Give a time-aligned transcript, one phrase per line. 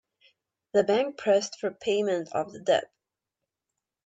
[0.73, 2.89] The bank pressed for payment of the debt.